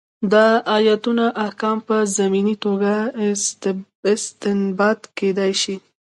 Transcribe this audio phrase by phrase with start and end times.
[0.33, 2.93] دا ایتونه احکام په ضمني توګه
[4.13, 5.75] استنباط کېدای شي.